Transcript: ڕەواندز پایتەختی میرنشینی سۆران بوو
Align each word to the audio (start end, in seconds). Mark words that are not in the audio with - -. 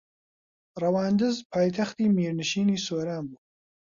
ڕەواندز 0.81 1.35
پایتەختی 1.51 2.07
میرنشینی 2.15 2.83
سۆران 2.85 3.23
بوو 3.29 3.37